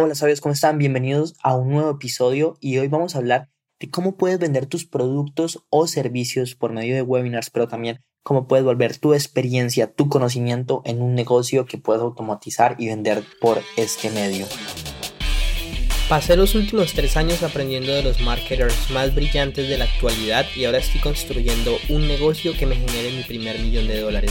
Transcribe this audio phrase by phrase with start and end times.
[0.00, 0.78] Hola sabios, ¿cómo están?
[0.78, 3.48] Bienvenidos a un nuevo episodio y hoy vamos a hablar
[3.80, 8.46] de cómo puedes vender tus productos o servicios por medio de webinars, pero también cómo
[8.46, 13.60] puedes volver tu experiencia, tu conocimiento en un negocio que puedes automatizar y vender por
[13.76, 14.46] este medio.
[16.08, 20.64] Pasé los últimos tres años aprendiendo de los marketers más brillantes de la actualidad y
[20.64, 24.30] ahora estoy construyendo un negocio que me genere mi primer millón de dólares.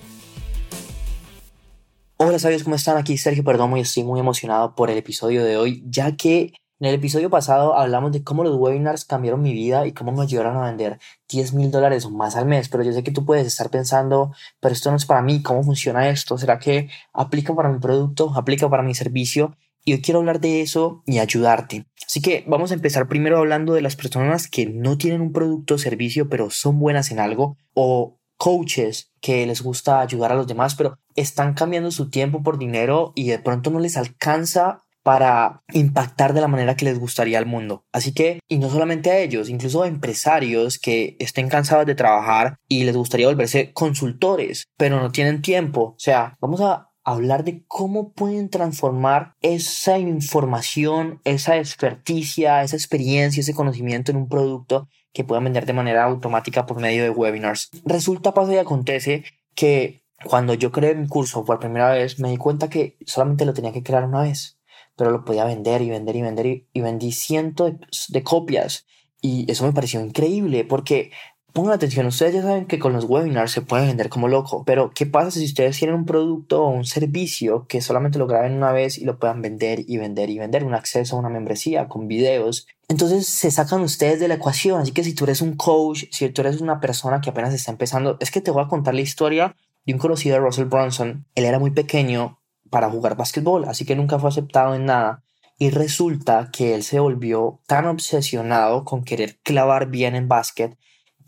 [2.23, 2.97] Hola sabios, ¿cómo están?
[2.97, 6.87] Aquí Sergio Perdomo y estoy muy emocionado por el episodio de hoy, ya que en
[6.87, 10.55] el episodio pasado hablamos de cómo los webinars cambiaron mi vida y cómo me ayudaron
[10.55, 10.99] a vender
[11.29, 14.35] 10 mil dólares o más al mes, pero yo sé que tú puedes estar pensando,
[14.59, 16.37] pero esto no es para mí, ¿cómo funciona esto?
[16.37, 18.31] ¿Será que aplica para mi producto?
[18.35, 19.57] ¿Aplica para mi servicio?
[19.83, 21.87] Y hoy quiero hablar de eso y ayudarte.
[22.05, 25.73] Así que vamos a empezar primero hablando de las personas que no tienen un producto
[25.73, 30.47] o servicio, pero son buenas en algo, o coaches que les gusta ayudar a los
[30.47, 35.61] demás, pero están cambiando su tiempo por dinero y de pronto no les alcanza para
[35.73, 37.85] impactar de la manera que les gustaría al mundo.
[37.91, 42.57] Así que, y no solamente a ellos, incluso a empresarios que estén cansados de trabajar
[42.67, 45.81] y les gustaría volverse consultores, pero no tienen tiempo.
[45.81, 53.41] O sea, vamos a hablar de cómo pueden transformar esa información, esa experticia, esa experiencia,
[53.41, 57.69] ese conocimiento en un producto que puedan vender de manera automática por medio de webinars.
[57.85, 62.37] Resulta, pasa y acontece que cuando yo creé mi curso por primera vez, me di
[62.37, 64.59] cuenta que solamente lo tenía que crear una vez,
[64.95, 67.73] pero lo podía vender y vender y vender y, vendí cientos
[68.09, 68.85] de copias.
[69.21, 71.11] Y eso me pareció increíble porque
[71.53, 74.91] Pongan atención, ustedes ya saben que con los webinars se puede vender como loco, pero
[74.91, 78.71] ¿qué pasa si ustedes tienen un producto o un servicio que solamente lo graben una
[78.71, 82.07] vez y lo puedan vender y vender y vender, un acceso a una membresía con
[82.07, 82.67] videos?
[82.87, 86.29] Entonces se sacan ustedes de la ecuación, así que si tú eres un coach, si
[86.29, 89.01] tú eres una persona que apenas está empezando, es que te voy a contar la
[89.01, 91.25] historia de un conocido de Russell Brunson.
[91.35, 95.23] Él era muy pequeño para jugar básquetbol, así que nunca fue aceptado en nada.
[95.59, 100.77] Y resulta que él se volvió tan obsesionado con querer clavar bien en básquet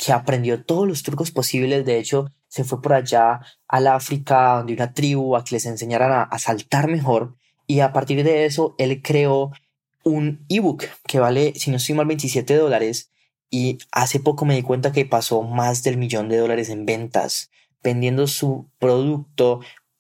[0.03, 1.86] que aprendió todos los trucos posibles.
[1.86, 6.28] De hecho, se fue por allá al África, donde una tribu, a que les enseñaran
[6.30, 7.36] a, saltar mejor.
[7.68, 9.52] Y a partir de eso, él creó
[10.03, 13.12] un ebook que vale, si no estoy mal, 27 dólares.
[13.50, 17.50] Y hace poco me di cuenta que pasó más del millón de dólares en ventas
[17.84, 19.59] vendiendo su producto,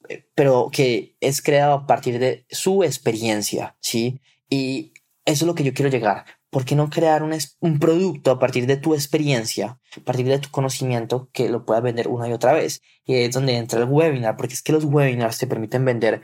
[0.09, 4.21] eh, pero que es creado a partir de su experiencia, ¿sí?
[4.49, 4.93] Y
[5.25, 6.25] eso es lo que yo quiero llegar.
[6.53, 10.49] ¿Por qué no crear un, producto a partir de tu experiencia, a partir de tu
[10.49, 12.81] conocimiento que lo puedas vender una y otra vez?
[13.03, 16.21] Y es donde entra el webinar, porque es que los webinars te permiten vender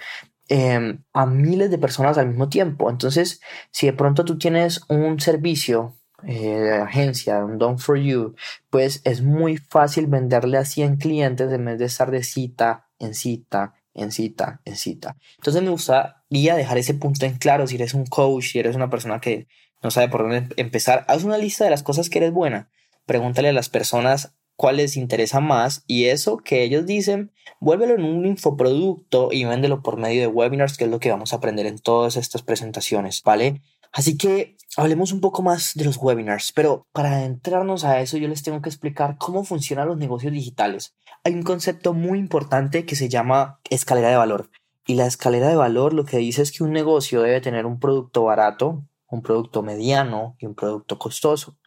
[0.47, 2.89] em, a miles de personas al mismo tiempo.
[2.89, 3.41] Entonces,
[3.72, 8.35] si de pronto tú tienes un servicio eh, de agencia, un Done for You,
[8.69, 13.13] pues es muy fácil venderle a 100 clientes en vez de estar de cita en
[13.13, 15.18] cita en cita, en cita.
[15.38, 18.89] Entonces me gustaría dejar ese punto en claro si eres un coach, si eres una
[18.89, 19.47] persona que
[19.81, 22.69] no sabe por dónde empezar, haz una lista de las cosas que eres buena.
[23.06, 27.31] Pregúntale a las personas cuál les interesa más y eso que ellos dicen,
[27.62, 31.31] vuélvelo en un infoproducto y véndelo por medio de webinars, que es lo que vamos
[31.31, 33.62] a aprender en todas estas presentaciones, ¿vale?
[33.91, 38.28] Así que hablemos un poco más de los webinars, pero para adentrarnos a eso yo
[38.28, 40.94] les tengo que explicar cómo funcionan los negocios digitales.
[41.23, 44.50] Hay un concepto muy importante que se llama escalera de valor.
[44.85, 47.79] Y la escalera de valor lo que dice es que un negocio debe tener un
[47.79, 51.57] producto barato, un producto mediano y un producto costoso.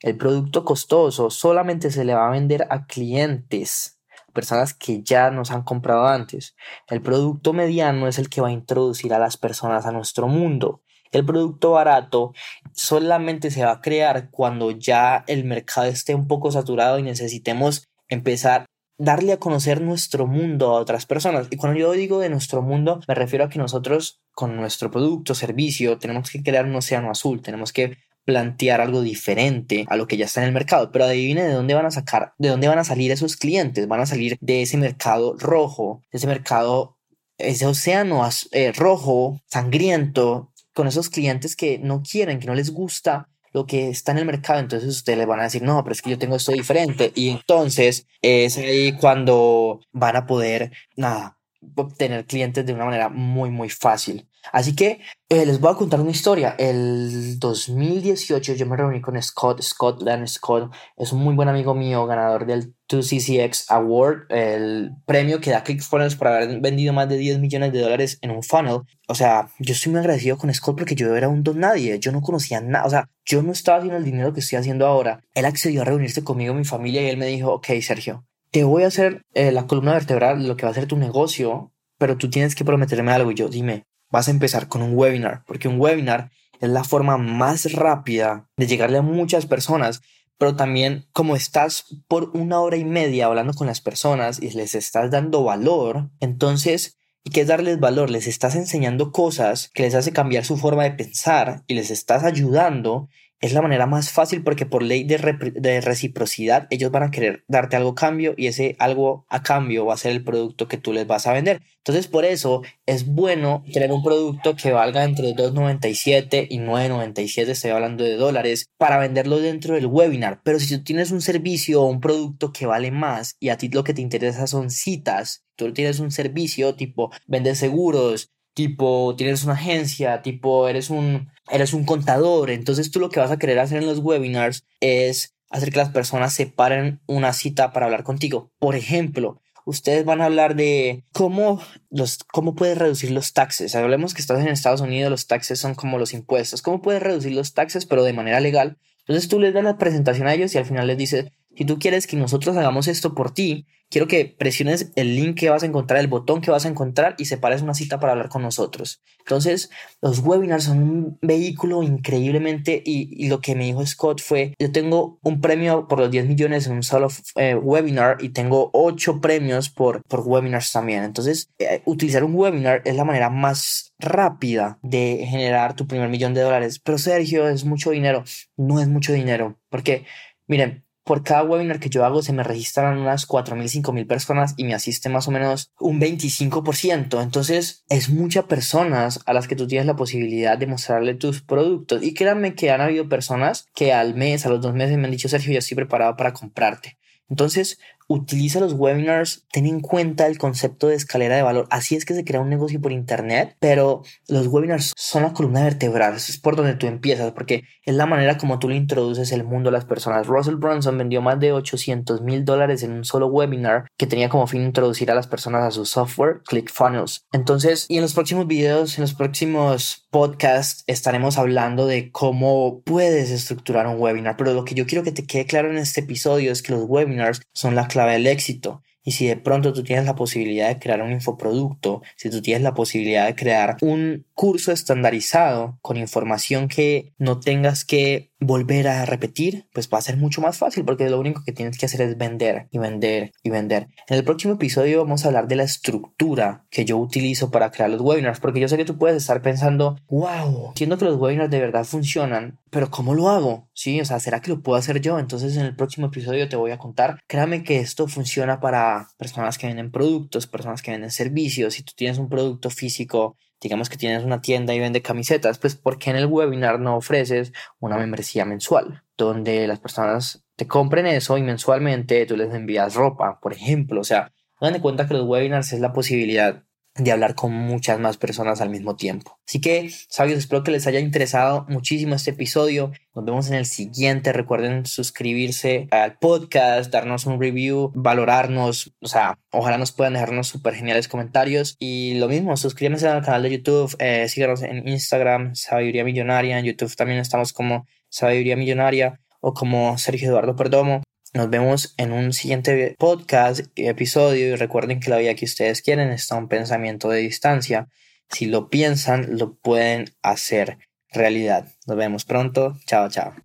[0.00, 3.98] El producto costoso solamente se le va a vender a clientes,
[4.32, 6.54] personas que ya nos han comprado antes.
[6.88, 10.82] El producto mediano es el que va a introducir a las personas a nuestro mundo.
[11.10, 12.32] El producto barato
[12.72, 17.88] solamente se va a crear cuando ya el mercado esté un poco saturado y necesitemos
[18.08, 18.66] empezar
[18.98, 21.48] darle a conocer nuestro mundo a otras personas.
[21.50, 25.34] Y cuando yo digo de nuestro mundo, me refiero a que nosotros con nuestro producto,
[25.34, 30.16] servicio, tenemos que crear un océano azul, tenemos que plantear algo diferente a lo que
[30.16, 30.90] ya está en el mercado.
[30.90, 33.86] Pero adivine de dónde van a sacar, de dónde van a salir esos clientes.
[33.86, 36.96] Van a salir de ese mercado rojo, de ese mercado,
[37.36, 43.28] ese océano eh, rojo, sangriento, con esos clientes que no quieren, que no les gusta
[43.54, 46.02] lo que está en el mercado, entonces ustedes le van a decir, no, pero es
[46.02, 47.12] que yo tengo esto diferente.
[47.14, 51.38] Y entonces es ahí cuando van a poder, nada,
[51.76, 54.28] obtener clientes de una manera muy, muy fácil.
[54.52, 56.54] Así que eh, les voy a contar una historia.
[56.58, 61.74] El 2018 yo me reuní con Scott, Scott Dan Scott, es un muy buen amigo
[61.74, 67.16] mío, ganador del 2CCX Award, el premio que da ClickFunnels por haber vendido más de
[67.16, 68.80] 10 millones de dólares en un funnel.
[69.08, 72.12] O sea, yo estoy muy agradecido con Scott porque yo era un don nadie, yo
[72.12, 75.20] no conocía nada, o sea, yo no estaba haciendo el dinero que estoy haciendo ahora.
[75.34, 78.84] Él accedió a reunirse conmigo, mi familia, y él me dijo, ok, Sergio, te voy
[78.84, 82.30] a hacer eh, la columna vertebral lo que va a ser tu negocio, pero tú
[82.30, 83.32] tienes que prometerme algo.
[83.32, 86.30] Y yo, dime, vas a empezar con un webinar, porque un webinar
[86.60, 90.02] es la forma más rápida de llegarle a muchas personas,
[90.38, 94.76] pero también como estás por una hora y media hablando con las personas y les
[94.76, 98.08] estás dando valor, entonces, ¿y qué es darles valor?
[98.08, 102.22] Les estás enseñando cosas que les hace cambiar su forma de pensar y les estás
[102.22, 103.08] ayudando
[103.44, 105.18] es la manera más fácil porque por ley de,
[105.54, 109.84] de, reciprocidad ellos van a querer darte algo a cambio y ese algo a cambio
[109.84, 111.60] va a ser el producto que tú les vas a vender.
[111.76, 117.72] Entonces por eso es bueno tener un producto que valga entre 2.97 y 9.97, estoy
[117.72, 120.40] hablando de dólares, para venderlo dentro del webinar.
[120.42, 123.68] Pero si tú tienes un servicio o un producto que vale más y a ti
[123.68, 129.44] lo que te interesa son citas, tú tienes un servicio tipo vender seguros, tipo tienes
[129.44, 133.58] una agencia, tipo eres un eres un contador, entonces tú lo que vas a querer
[133.58, 138.50] hacer en los webinars es hacer que las personas separen una cita para hablar contigo.
[138.58, 141.60] Por ejemplo, ustedes van a hablar de cómo,
[141.90, 143.74] los, cómo puedes reducir los taxes.
[143.74, 146.62] Hablemos que estás en Estados Unidos, los taxes son como los impuestos.
[146.62, 148.78] ¿Cómo puedes reducir los taxes pero de manera legal?
[149.06, 151.78] Entonces tú les das la presentación a ellos y al final les dices, si tú
[151.78, 155.66] quieres que nosotros hagamos esto por ti, quiero que presiones el link que vas a
[155.66, 159.00] encontrar, el botón que vas a encontrar y separes una cita para hablar con nosotros.
[159.20, 159.70] Entonces,
[160.02, 165.18] los webinars son un vehículo increíblemente y, lo que me dijo Scott fue, yo tengo
[165.22, 169.70] un premio por los 10 millones en un solo eh, webinar y tengo 8 premios
[169.70, 171.04] por, por webinars también.
[171.04, 176.34] Entonces, eh, utilizar un webinar es la manera más rápida de generar tu primer millón
[176.34, 176.80] de dólares.
[176.80, 178.24] Pero Sergio, es mucho dinero.
[178.56, 179.58] No es mucho dinero.
[179.70, 180.04] Porque,
[180.46, 184.64] miren, por cada webinar que yo hago se me registran unas 4.000, 5.000 personas y
[184.64, 187.22] me asiste más o menos un 25%.
[187.22, 192.02] Entonces es muchas personas a las que tú tienes la posibilidad de mostrarle tus productos.
[192.02, 195.10] Y créanme que han habido personas que al mes, a los dos meses me han
[195.10, 196.98] dicho, Sergio, yo estoy preparado para comprarte.
[197.28, 201.66] Entonces, utiliza los webinars, ten en cuenta el concepto de escalera de valor.
[201.70, 205.64] Así es que se crea un negocio por internet, pero los webinars son la columna
[205.64, 206.14] vertebral.
[206.14, 209.68] Es por donde tú empiezas, porque es la manera como tú le introduces el mundo
[209.68, 210.26] a las personas.
[210.26, 214.46] Russell Brunson vendió más de 800 mil dólares en un solo webinar que tenía como
[214.46, 217.24] fin introducir a las personas a su software, ClickFunnels.
[217.32, 223.30] Entonces, y en los próximos videos, en los próximos podcasts, estaremos hablando de cómo puedes
[223.30, 224.36] estructurar un webinar.
[224.36, 226.84] Pero lo que yo quiero que te quede claro en este episodio es que los
[226.84, 228.82] webinars son la clave del éxito.
[229.02, 232.62] Y si de pronto tú tienes la posibilidad de crear un infoproducto, si tú tienes
[232.62, 239.04] la posibilidad de crear un curso estandarizado con información que no tengas que volver a
[239.06, 242.02] repetir, pues va a ser mucho más fácil porque lo único que tienes que hacer
[242.02, 243.88] es vender y vender y vender.
[244.08, 247.90] En el próximo episodio vamos a hablar de la estructura que yo utilizo para crear
[247.90, 251.50] los webinars, porque yo sé que tú puedes estar pensando, wow, siendo que los webinars
[251.50, 253.68] de verdad funcionan, pero ¿cómo lo hago?
[253.72, 255.18] Sí, o sea, ¿será que lo puedo hacer yo?
[255.18, 257.20] Entonces en el próximo episodio te voy a contar.
[257.26, 261.74] Créame que esto funciona para personas que venden productos, personas que venden servicios.
[261.74, 265.74] Si tú tienes un producto físico digamos que tienes una tienda y vende camisetas, pues
[265.74, 267.50] ¿por qué en el webinar no ofreces
[267.80, 269.02] una membresía mensual?
[269.16, 274.02] Donde las personas te compren eso y mensualmente tú les envías ropa, por ejemplo.
[274.02, 276.63] O sea, hagan de cuenta que los webinars es la posibilidad
[276.96, 279.38] de hablar con muchas más personas al mismo tiempo.
[279.46, 282.92] Así que, sabios, espero que les haya interesado muchísimo este episodio.
[283.14, 284.32] Nos vemos en el siguiente.
[284.32, 288.94] Recuerden suscribirse al podcast, darnos un review, valorarnos.
[289.00, 291.76] O sea, ojalá nos puedan dejarnos súper geniales comentarios.
[291.80, 296.58] Y lo mismo, suscríbanse al canal de YouTube, eh, síganos en Instagram, Sabiduría Millonaria.
[296.58, 301.02] En YouTube también estamos como Sabiduría Millonaria o como Sergio Eduardo Perdomo.
[301.34, 306.10] Nos vemos en un siguiente podcast, episodio y recuerden que la vida que ustedes quieren
[306.10, 307.88] está un pensamiento de distancia.
[308.30, 310.78] Si lo piensan, lo pueden hacer
[311.10, 311.66] realidad.
[311.88, 312.76] Nos vemos pronto.
[312.86, 313.44] Chao, chao.